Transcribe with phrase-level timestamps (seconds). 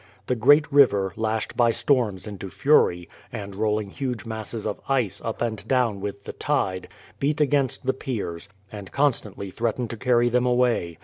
[0.25, 5.43] The great river, lashed by storms into fury, and rolling huge masses of ice up
[5.43, 6.87] and down with the tide,
[7.19, 10.97] beat against the piers, and constantly threatened to carry them away.